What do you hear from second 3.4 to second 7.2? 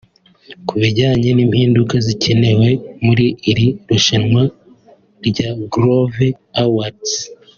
iri rushanwa rya Groove Awards